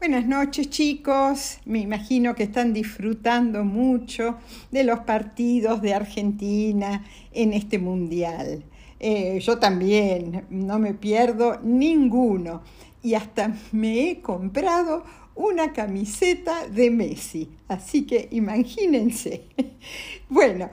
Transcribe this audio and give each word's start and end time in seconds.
Buenas 0.00 0.26
noches 0.26 0.70
chicos, 0.70 1.58
me 1.66 1.80
imagino 1.80 2.34
que 2.34 2.44
están 2.44 2.72
disfrutando 2.72 3.64
mucho 3.64 4.38
de 4.70 4.82
los 4.82 5.00
partidos 5.00 5.82
de 5.82 5.92
Argentina 5.92 7.04
en 7.32 7.52
este 7.52 7.78
mundial. 7.78 8.64
Eh, 8.98 9.38
yo 9.40 9.58
también, 9.58 10.46
no 10.48 10.78
me 10.78 10.94
pierdo 10.94 11.60
ninguno 11.62 12.62
y 13.02 13.12
hasta 13.12 13.54
me 13.72 14.08
he 14.08 14.22
comprado 14.22 15.04
una 15.34 15.74
camiseta 15.74 16.66
de 16.66 16.90
Messi, 16.90 17.50
así 17.68 18.06
que 18.06 18.26
imagínense. 18.30 19.42
Bueno, 20.30 20.70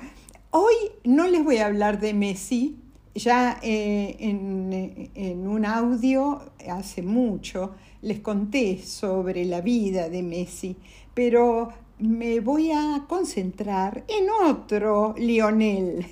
hoy 0.52 0.75
no 1.03 1.27
les 1.27 1.44
voy 1.44 1.57
a 1.57 1.66
hablar 1.66 1.99
de 1.99 2.13
Messi, 2.13 2.77
ya 3.17 3.59
eh, 3.62 4.16
en, 4.20 5.48
un 5.48 5.66
audio 5.66 6.41
hace 6.70 7.02
mucho 7.02 7.75
les 8.07 8.21
conté 8.21 8.81
sobre 8.81 9.43
la 9.45 9.59
vida 9.59 10.09
de 10.09 10.23
Messi, 10.23 10.77
pero 11.13 11.73
me 11.99 12.39
voy 12.39 12.71
a 12.71 13.05
concentrar 13.07 14.05
en 14.07 14.29
otro 14.29 15.13
Lionel, 15.17 16.05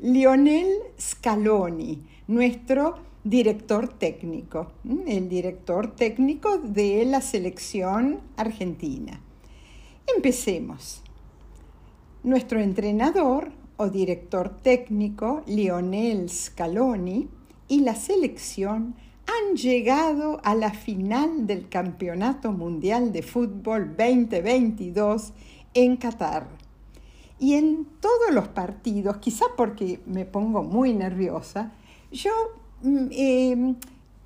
Lionel 0.00 0.68
Scaloni, 1.00 2.02
nuestro 2.28 2.96
director 3.24 3.88
técnico, 3.88 4.72
el 5.06 5.28
director 5.30 5.94
técnico 5.94 6.58
de 6.58 7.06
la 7.06 7.22
selección 7.22 8.20
argentina. 8.36 9.18
Empecemos. 10.14 11.02
Nuestro 12.22 12.60
entrenador 12.60 13.50
o 13.78 13.88
director 13.88 14.60
técnico 14.60 15.42
Lionel 15.46 16.28
Scaloni 16.28 17.28
y 17.68 17.80
la 17.80 17.94
selección 17.94 18.94
han 19.30 19.56
llegado 19.56 20.40
a 20.44 20.54
la 20.54 20.72
final 20.72 21.46
del 21.46 21.68
Campeonato 21.68 22.52
Mundial 22.52 23.12
de 23.12 23.22
Fútbol 23.22 23.96
2022 23.96 25.32
en 25.74 25.96
Qatar. 25.96 26.48
Y 27.38 27.54
en 27.54 27.86
todos 28.00 28.32
los 28.32 28.48
partidos, 28.48 29.18
quizá 29.18 29.46
porque 29.56 30.00
me 30.06 30.26
pongo 30.26 30.62
muy 30.62 30.92
nerviosa, 30.92 31.72
yo 32.12 32.32
mm, 32.82 33.06
eh, 33.10 33.74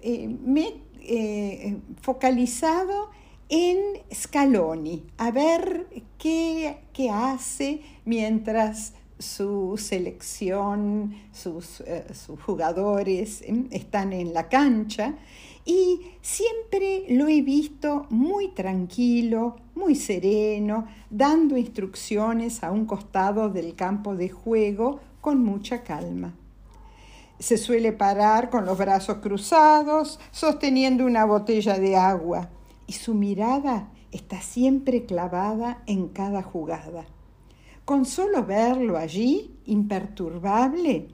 eh, 0.01 0.29
me 0.29 0.85
he 1.07 1.69
eh, 1.69 1.77
focalizado 2.01 3.11
en 3.51 3.79
Scaloni, 4.13 5.05
a 5.19 5.31
ver 5.31 5.87
qué, 6.19 6.79
qué 6.95 7.11
hace 7.11 7.83
mientras 8.07 8.95
su 9.25 9.77
selección, 9.79 11.15
sus, 11.33 11.81
eh, 11.81 12.07
sus, 12.13 12.41
jugadores 12.41 13.43
están 13.71 14.13
en 14.13 14.35
la 14.35 14.49
cancha 14.49 15.15
y 15.65 16.01
siempre 16.21 17.07
lo 17.09 17.27
he 17.27 17.41
visto 17.41 18.07
muy 18.11 18.49
tranquilo, 18.49 19.57
muy 19.75 19.95
sereno, 19.95 20.87
dando 21.11 21.57
instrucciones 21.57 22.63
a 22.63 22.71
un 22.71 22.85
costado 22.85 23.49
del 23.49 23.75
campo 23.75 24.15
de 24.15 24.29
juego 24.29 25.01
con 25.21 25.43
mucha 25.43 25.83
calma. 25.83 26.35
Se 27.39 27.57
suele 27.57 27.93
parar 27.93 28.51
con 28.51 28.67
los 28.67 28.77
brazos 28.79 29.19
cruzados, 29.19 30.21
sosteniendo 30.31 31.05
una 31.05 31.25
botella 31.25 31.79
de 31.79 31.97
agua, 31.97 32.51
y 32.87 32.93
su 32.93 33.15
mirada 33.15 33.89
está 34.13 34.41
siempre 34.41 35.07
clavada 35.07 35.83
en 35.87 36.09
cada 36.09 36.43
jugada. 36.43 37.07
Con 37.85 38.07
solo 38.07 38.47
verlo 38.47 38.97
allí, 38.97 39.51
imperturbable, 39.67 41.07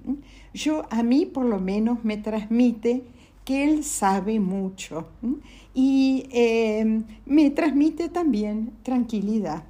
yo 0.55 0.85
a 0.91 1.03
mí 1.03 1.27
por 1.27 1.45
lo 1.45 1.59
menos 1.59 2.05
me 2.05 2.17
transmite 2.17 3.03
que 3.45 3.65
él 3.65 3.83
sabe 3.83 4.39
mucho 4.39 5.09
y 5.75 6.29
eh, 6.31 7.03
me 7.27 7.51
transmite 7.51 8.09
también 8.09 8.73
tranquilidad. 8.85 9.65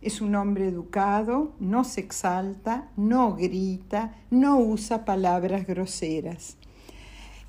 Es 0.00 0.22
un 0.22 0.34
hombre 0.34 0.68
educado, 0.68 1.52
no 1.60 1.84
se 1.84 2.00
exalta, 2.00 2.88
no 2.96 3.36
grita, 3.36 4.16
no 4.30 4.58
usa 4.58 5.04
palabras 5.04 5.66
groseras. 5.66 6.56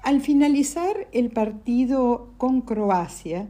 Al 0.04 0.20
finalizar 0.20 1.08
el 1.14 1.30
partido 1.30 2.28
con 2.38 2.60
Croacia, 2.60 3.48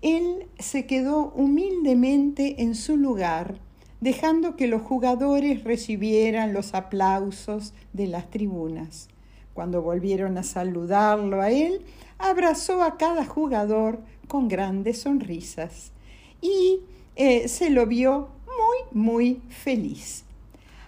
él 0.00 0.46
se 0.58 0.86
quedó 0.86 1.30
humildemente 1.36 2.62
en 2.62 2.74
su 2.74 2.96
lugar 2.96 3.67
dejando 4.00 4.56
que 4.56 4.66
los 4.66 4.82
jugadores 4.82 5.64
recibieran 5.64 6.52
los 6.52 6.74
aplausos 6.74 7.74
de 7.92 8.06
las 8.06 8.30
tribunas. 8.30 9.08
Cuando 9.54 9.82
volvieron 9.82 10.38
a 10.38 10.42
saludarlo 10.42 11.40
a 11.40 11.50
él, 11.50 11.84
abrazó 12.18 12.82
a 12.82 12.96
cada 12.96 13.24
jugador 13.24 14.00
con 14.28 14.48
grandes 14.48 15.02
sonrisas 15.02 15.92
y 16.40 16.80
eh, 17.16 17.48
se 17.48 17.70
lo 17.70 17.86
vio 17.86 18.28
muy, 18.46 19.02
muy 19.02 19.42
feliz. 19.48 20.24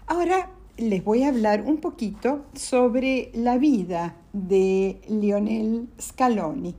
Ahora 0.07 0.51
les 0.77 1.05
voy 1.05 1.25
a 1.25 1.29
hablar 1.29 1.63
un 1.63 1.79
poquito 1.79 2.47
sobre 2.55 3.31
la 3.35 3.59
vida 3.59 4.17
de 4.33 5.01
Lionel 5.09 5.89
Scaloni. 6.01 6.75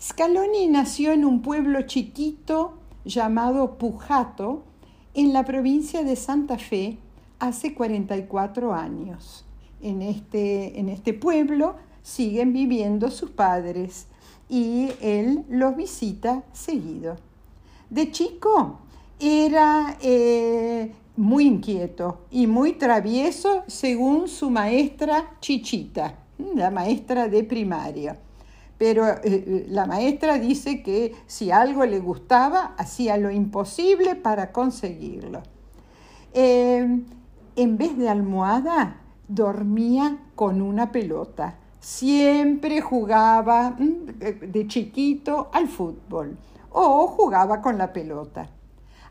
Scaloni 0.00 0.66
nació 0.68 1.12
en 1.12 1.24
un 1.24 1.42
pueblo 1.42 1.82
chiquito 1.82 2.78
llamado 3.04 3.78
Pujato, 3.78 4.64
en 5.16 5.32
la 5.32 5.46
provincia 5.46 6.04
de 6.04 6.14
Santa 6.14 6.58
Fe 6.58 6.98
hace 7.38 7.72
44 7.72 8.74
años. 8.74 9.46
En 9.80 10.02
este, 10.02 10.78
en 10.78 10.90
este 10.90 11.14
pueblo 11.14 11.76
siguen 12.02 12.52
viviendo 12.52 13.10
sus 13.10 13.30
padres 13.30 14.06
y 14.50 14.90
él 15.00 15.44
los 15.48 15.74
visita 15.74 16.44
seguido. 16.52 17.16
De 17.88 18.10
chico 18.10 18.80
era 19.18 19.96
eh, 20.02 20.92
muy 21.16 21.46
inquieto 21.46 22.26
y 22.30 22.46
muy 22.46 22.74
travieso 22.74 23.64
según 23.66 24.28
su 24.28 24.50
maestra 24.50 25.38
Chichita, 25.40 26.14
la 26.54 26.70
maestra 26.70 27.26
de 27.28 27.42
primaria 27.42 28.18
pero 28.78 29.08
eh, 29.08 29.20
eh, 29.24 29.66
la 29.68 29.86
maestra 29.86 30.38
dice 30.38 30.82
que 30.82 31.14
si 31.26 31.50
algo 31.50 31.84
le 31.86 31.98
gustaba, 31.98 32.74
hacía 32.76 33.16
lo 33.16 33.30
imposible 33.30 34.16
para 34.16 34.52
conseguirlo. 34.52 35.42
Em, 36.34 37.06
en 37.56 37.78
vez 37.78 37.96
de 37.96 38.08
almohada, 38.08 39.00
dormía 39.28 40.18
con 40.34 40.60
una 40.60 40.92
pelota. 40.92 41.56
Siempre 41.80 42.80
jugaba 42.80 43.70
mm, 43.70 44.18
de 44.52 44.66
chiquito 44.66 45.48
al 45.52 45.68
fútbol 45.68 46.36
o 46.70 47.06
jugaba 47.06 47.62
con 47.62 47.78
la 47.78 47.92
pelota. 47.92 48.50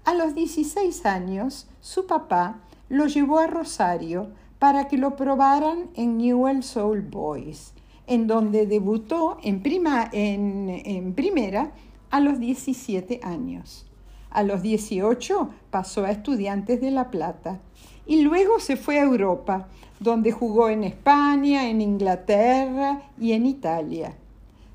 A 0.04 0.14
los 0.14 0.36
16 0.36 1.06
años, 1.08 1.68
su 1.82 2.06
papá 2.06 2.60
lo 2.90 3.08
llevó 3.08 3.40
a 3.40 3.48
Rosario 3.48 4.30
para 4.60 4.88
que 4.88 4.98
lo 4.98 5.16
probaran 5.16 5.90
en 5.96 6.18
Newell 6.20 6.62
Soul 6.62 7.02
Boys 7.02 7.75
en 8.08 8.28
donde 8.28 8.66
debutó 8.66 9.38
en, 9.44 9.62
prima, 9.62 10.10
en, 10.12 11.14
primera 11.16 11.72
a 12.12 12.20
los 12.20 12.40
17 12.40 13.20
años. 13.24 13.86
A 14.30 14.44
los 14.44 14.62
18 14.62 15.50
pasó 15.70 16.06
a 16.06 16.12
Estudiantes 16.12 16.82
de 16.82 16.92
La 16.92 17.10
Plata 17.10 17.60
y 18.06 18.22
luego 18.22 18.60
se 18.60 18.76
fue 18.76 19.00
a 19.00 19.04
Europa, 19.04 19.68
donde 20.00 20.32
jugó 20.32 20.70
en 20.70 20.84
España, 20.84 21.70
en 21.70 21.82
Inglaterra 21.82 23.02
y 23.20 23.32
en 23.32 23.46
Italia. 23.46 24.16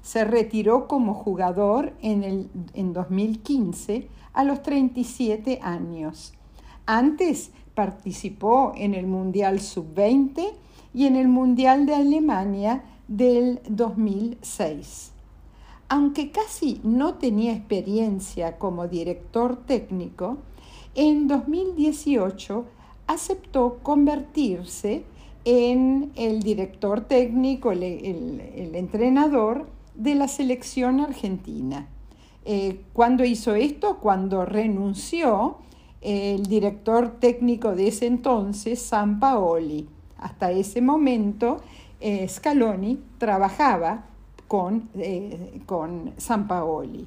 Se 0.02 0.24
retiró 0.24 0.88
como 0.88 1.14
jugador 1.14 1.92
en, 2.00 2.24
el, 2.24 2.48
en 2.74 2.92
2015 2.92 4.08
a 4.32 4.44
los 4.44 4.62
37 4.62 5.60
años. 5.62 6.32
Antes 6.86 7.50
participó 7.74 8.72
en 8.76 8.94
el 8.94 9.06
Mundial 9.06 9.60
Sub-20 9.60 10.52
y 10.92 11.06
en 11.06 11.16
el 11.16 11.28
Mundial 11.28 11.86
de 11.86 11.94
Alemania 11.94 12.82
del 13.10 13.60
2006. 13.68 15.10
Aunque 15.88 16.30
casi 16.30 16.80
no 16.84 17.14
tenía 17.14 17.52
experiencia 17.52 18.56
como 18.56 18.86
director 18.86 19.56
técnico, 19.66 20.38
en 20.94 21.26
2018 21.26 22.64
aceptó 23.08 23.80
convertirse 23.82 25.02
en 25.44 26.12
el 26.14 26.40
director 26.42 27.00
técnico, 27.00 27.72
el, 27.72 28.40
entrenador 28.74 29.66
de 29.96 30.14
la 30.14 30.28
selección 30.28 31.00
argentina. 31.00 31.88
Eh, 32.44 32.80
¿Cuándo 32.92 33.24
hizo 33.24 33.56
esto? 33.56 33.98
Cuando 33.98 34.44
renunció 34.44 35.58
el 36.00 36.46
director 36.46 37.18
técnico 37.18 37.74
de 37.74 37.88
ese 37.88 38.06
entonces, 38.06 38.80
San 38.80 39.18
Paoli. 39.18 39.88
Hasta 40.18 40.52
ese 40.52 40.80
momento 40.80 41.56
eh, 42.00 42.26
Scaloni 42.28 42.98
trabajaba 43.18 44.04
con, 44.48 44.88
eh, 44.94 45.60
con 45.66 46.14
San 46.16 46.48
Paoli. 46.48 47.06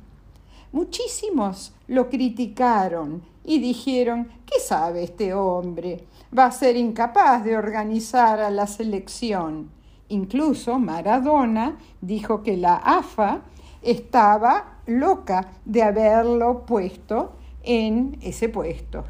Muchísimos 0.72 1.74
lo 1.88 2.10
criticaron 2.10 3.22
y 3.44 3.60
dijeron, 3.60 4.30
¿qué 4.46 4.60
sabe 4.60 5.04
este 5.04 5.34
hombre? 5.34 6.06
Va 6.38 6.46
a 6.46 6.52
ser 6.52 6.78
incapaz 6.78 7.44
de 7.44 7.58
organizar 7.58 8.40
a 8.40 8.50
la 8.50 8.66
selección. 8.66 9.70
Incluso 10.10 10.80
Maradona 10.80 11.78
dijo 12.02 12.42
que 12.42 12.58
la 12.58 12.76
AFA 12.76 13.42
estaba 13.82 14.80
loca 14.86 15.52
de 15.66 15.84
haberlo 15.84 16.66
puesto 16.66 17.34
en 17.62 18.18
ese 18.22 18.50
puesto. 18.50 19.04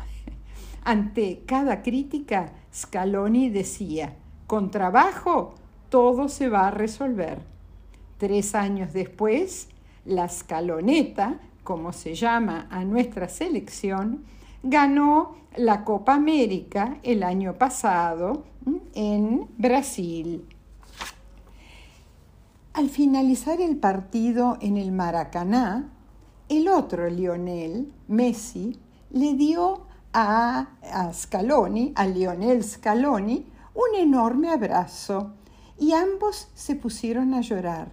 Ante 0.84 1.44
cada 1.46 1.82
crítica, 1.82 2.52
Scaloni 2.74 3.50
decía, 3.50 4.16
con 4.48 4.70
trabajo 4.70 5.56
todo 5.94 6.28
se 6.28 6.50
va 6.50 6.70
a 6.70 6.72
resolver. 6.72 7.38
Tres 8.18 8.56
años 8.56 8.94
después, 8.94 9.68
la 10.06 10.28
Scaloneta, 10.28 11.40
como 11.64 11.94
se 11.94 12.16
llama 12.16 12.66
a 12.72 12.84
nuestra 12.84 13.30
selección, 13.30 14.24
ganó 14.64 15.36
la 15.56 15.84
Copa 15.84 16.16
América 16.16 16.98
el 17.04 17.22
año 17.22 17.54
pasado 17.60 18.44
en 18.96 19.48
Brasil. 19.60 20.48
Al 22.74 22.90
finalizar 22.90 23.62
el 23.62 23.78
partido 23.78 24.58
en 24.62 24.78
el 24.78 24.92
Maracaná, 24.92 25.92
el 26.50 26.70
otro 26.70 27.08
Lionel, 27.08 27.94
Messi, 28.08 28.80
le 29.12 29.36
dio 29.36 29.86
a, 30.12 30.70
Scaloni, 31.14 31.94
a 31.96 32.08
Lionel 32.08 32.64
Scaloni, 32.64 33.46
un 33.76 33.96
enorme 34.00 34.50
abrazo 34.50 35.34
y 35.78 35.94
ambos 35.94 36.50
se 36.54 36.76
pusieron 36.76 37.34
a 37.34 37.42
llorar. 37.42 37.92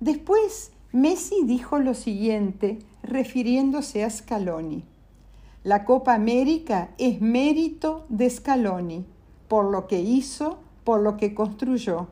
Después 0.00 0.72
Messi 0.92 1.44
dijo 1.44 1.78
lo 1.78 1.94
siguiente, 1.94 2.78
refiriéndose 3.02 4.04
a 4.04 4.10
Scaloni. 4.10 4.84
La 5.64 5.84
Copa 5.84 6.14
América 6.14 6.90
es 6.96 7.20
mérito 7.20 8.04
de 8.08 8.30
Scaloni, 8.30 9.04
por 9.48 9.64
lo 9.70 9.86
que 9.86 10.00
hizo, 10.00 10.58
por 10.84 11.00
lo 11.00 11.16
que 11.16 11.34
construyó. 11.34 12.08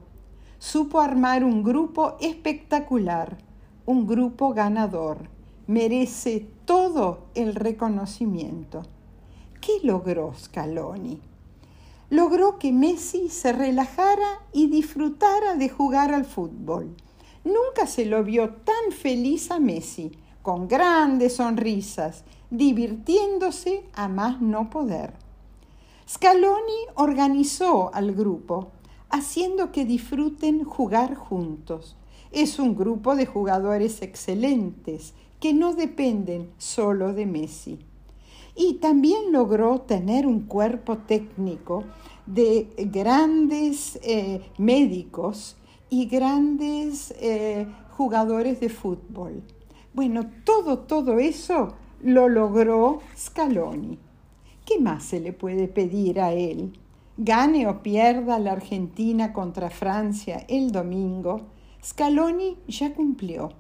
Supo 0.58 1.00
armar 1.00 1.44
un 1.44 1.62
grupo 1.62 2.16
espectacular, 2.20 3.38
un 3.86 4.06
grupo 4.06 4.52
ganador. 4.54 5.28
Merece 5.66 6.48
todo 6.64 7.26
el 7.34 7.54
reconocimiento. 7.54 8.82
¿Qué 9.60 9.72
logró 9.82 10.34
Scaloni? 10.34 11.20
Logró 12.10 12.58
que 12.58 12.72
Messi 12.72 13.28
se 13.28 13.52
relajara 13.52 14.42
y 14.52 14.68
disfrutara 14.68 15.54
de 15.54 15.68
jugar 15.68 16.12
al 16.12 16.24
fútbol. 16.24 16.94
Nunca 17.44 17.86
se 17.86 18.06
lo 18.06 18.22
vio 18.24 18.50
tan 18.50 18.92
feliz 18.92 19.50
a 19.50 19.58
Messi, 19.58 20.12
con 20.42 20.68
grandes 20.68 21.36
sonrisas, 21.36 22.24
divirtiéndose 22.50 23.84
a 23.94 24.08
más 24.08 24.40
no 24.40 24.70
poder. 24.70 25.14
Scaloni 26.06 26.86
organizó 26.96 27.92
al 27.94 28.12
grupo, 28.12 28.72
haciendo 29.08 29.72
que 29.72 29.84
disfruten 29.86 30.64
jugar 30.64 31.14
juntos. 31.14 31.96
Es 32.30 32.58
un 32.58 32.76
grupo 32.76 33.16
de 33.16 33.26
jugadores 33.26 34.02
excelentes 34.02 35.14
que 35.40 35.54
no 35.54 35.74
dependen 35.74 36.50
solo 36.58 37.14
de 37.14 37.26
Messi. 37.26 37.78
Y 38.56 38.74
también 38.74 39.32
logró 39.32 39.80
tener 39.80 40.26
un 40.26 40.40
cuerpo 40.42 40.98
técnico 40.98 41.84
de 42.26 42.68
grandes 42.92 43.98
eh, 44.02 44.42
médicos 44.58 45.56
y 45.90 46.06
grandes 46.06 47.14
eh, 47.20 47.66
jugadores 47.96 48.60
de 48.60 48.68
fútbol. 48.68 49.42
Bueno, 49.92 50.28
todo, 50.44 50.80
todo 50.80 51.18
eso 51.18 51.74
lo 52.02 52.28
logró 52.28 53.00
Scaloni. 53.16 53.98
¿Qué 54.64 54.80
más 54.80 55.04
se 55.04 55.20
le 55.20 55.32
puede 55.32 55.68
pedir 55.68 56.20
a 56.20 56.32
él? 56.32 56.78
Gane 57.16 57.68
o 57.68 57.82
pierda 57.82 58.38
la 58.38 58.52
Argentina 58.52 59.32
contra 59.32 59.70
Francia 59.70 60.44
el 60.48 60.72
domingo, 60.72 61.42
Scaloni 61.84 62.56
ya 62.66 62.92
cumplió, 62.92 63.52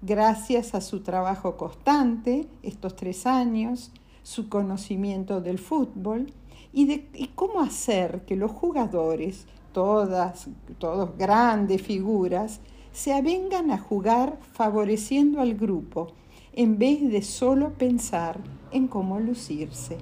gracias 0.00 0.74
a 0.74 0.80
su 0.80 1.02
trabajo 1.02 1.56
constante, 1.58 2.46
estos 2.62 2.96
tres 2.96 3.26
años, 3.26 3.90
su 4.22 4.48
conocimiento 4.48 5.40
del 5.40 5.58
fútbol 5.58 6.32
y 6.72 6.86
de 6.86 7.08
y 7.14 7.28
cómo 7.28 7.60
hacer 7.60 8.24
que 8.24 8.36
los 8.36 8.50
jugadores 8.50 9.46
todas, 9.72 10.48
todos 10.78 11.16
grandes 11.16 11.82
figuras, 11.82 12.60
se 12.92 13.12
avengan 13.12 13.70
a 13.70 13.78
jugar 13.78 14.38
favoreciendo 14.52 15.40
al 15.40 15.54
grupo, 15.54 16.08
en 16.52 16.78
vez 16.78 17.10
de 17.10 17.22
solo 17.22 17.72
pensar 17.72 18.38
en 18.70 18.86
cómo 18.86 19.18
lucirse. 19.18 19.96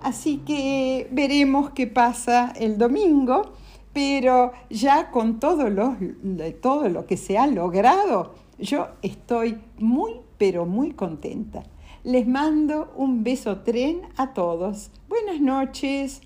Así 0.00 0.38
que 0.38 1.08
veremos 1.10 1.70
qué 1.70 1.86
pasa 1.86 2.52
el 2.56 2.78
domingo, 2.78 3.52
pero 3.92 4.52
ya 4.70 5.10
con 5.10 5.40
todo 5.40 5.70
lo, 5.70 5.96
todo 6.60 6.88
lo 6.88 7.06
que 7.06 7.16
se 7.16 7.38
ha 7.38 7.46
logrado, 7.46 8.34
yo 8.58 8.88
estoy 9.02 9.58
muy, 9.78 10.20
pero 10.38 10.66
muy 10.66 10.92
contenta. 10.92 11.64
Les 12.04 12.26
mando 12.26 12.92
un 12.96 13.24
beso 13.24 13.60
tren 13.60 14.02
a 14.18 14.34
todos. 14.34 14.90
Buenas 15.08 15.40
noches. 15.40 16.20